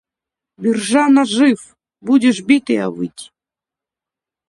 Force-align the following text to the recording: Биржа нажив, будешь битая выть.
Биржа 0.61 1.03
нажив, 1.15 1.59
будешь 2.07 2.41
битая 2.47 2.87
выть. 2.89 3.23